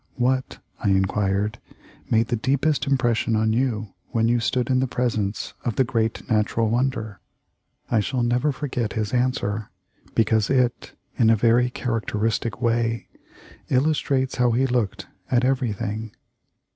[0.15, 1.59] "What," I inquired,
[2.09, 6.27] "made the deepest impression on you when you stood in the presence of the great
[6.27, 7.19] natural wonder?
[7.91, 9.69] I shall never forget his answer,
[10.15, 13.09] because it in a very characteristic way
[13.69, 16.15] illustrates how he looked at everything.